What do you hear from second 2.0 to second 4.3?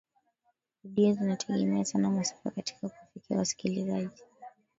masafa katika kuwafikia wasikilizaji